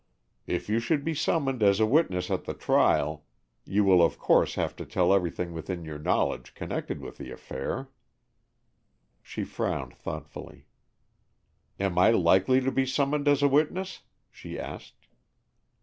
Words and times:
"If 0.47 0.67
you 0.67 0.79
should 0.79 1.03
be 1.03 1.13
summoned 1.13 1.61
as 1.61 1.79
a 1.79 1.85
witness 1.85 2.31
at 2.31 2.45
the 2.45 2.55
trial, 2.55 3.23
you 3.65 3.83
will 3.83 4.01
of 4.01 4.17
course 4.17 4.55
have 4.55 4.75
to 4.77 4.83
tell 4.83 5.13
everything 5.13 5.53
within 5.53 5.85
your 5.85 5.99
knowledge 5.99 6.55
connected 6.55 6.99
with 7.01 7.17
the 7.19 7.29
affair." 7.29 7.87
She 9.21 9.43
frowned 9.43 9.93
thoughtfully. 9.95 10.65
"Am 11.79 11.99
I 11.99 12.09
likely 12.09 12.59
to 12.61 12.71
be 12.71 12.87
summoned 12.87 13.27
as 13.27 13.43
a 13.43 13.47
witness?" 13.47 14.01
she 14.31 14.57
asked. 14.57 15.05